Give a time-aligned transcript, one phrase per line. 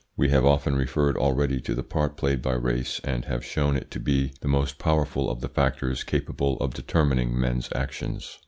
[0.17, 3.91] We have often referred already to the part played by race, and have shown it
[3.91, 8.39] to be the most powerful of the factors capable of determining men's actions.